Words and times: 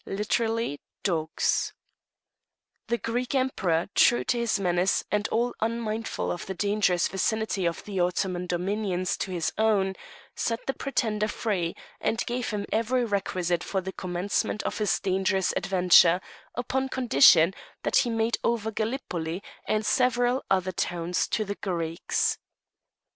* 0.03 0.03
The 0.03 0.79
Greek 3.03 3.35
Emperor, 3.35 3.87
true 3.93 4.23
to 4.23 4.37
his 4.39 4.59
menace, 4.59 5.03
and 5.11 5.27
all 5.27 5.53
unmindful 5.59 6.31
of 6.31 6.47
the 6.47 6.55
dangerous 6.55 7.07
vicinity 7.07 7.67
of 7.67 7.83
the 7.83 7.99
Ottoman 7.99 8.47
dominions 8.47 9.15
to 9.17 9.29
his 9.29 9.53
own, 9.59 9.93
set 10.35 10.65
the 10.65 10.73
pretender 10.73 11.27
free, 11.27 11.75
and 11.99 12.25
gave 12.25 12.49
him 12.49 12.65
every 12.71 13.05
requisite 13.05 13.63
for 13.63 13.79
the 13.79 13.93
commencement 13.93 14.63
of 14.63 14.79
his 14.79 14.99
dangerous 14.99 15.53
adventure, 15.55 16.19
upon 16.55 16.89
condition 16.89 17.53
that 17.83 17.97
he 17.97 18.09
made 18.09 18.37
over 18.43 18.71
Gallipoli, 18.71 19.43
and 19.67 19.85
several 19.85 20.43
other 20.49 20.71
towns, 20.71 21.27
to 21.27 21.45
the 21.45 21.53
Greeks. 21.53 21.59
* 21.59 22.31
Infidels; 22.31 22.37
literally, 22.39 22.39
dogs. 22.39 23.07